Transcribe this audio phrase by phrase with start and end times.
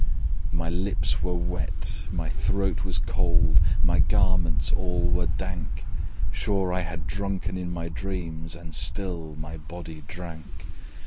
[0.51, 5.85] My lips were wet, my throat was cold, My garments all were dank;
[6.31, 10.65] Sure I had drunken in my dreams, And still my body drank.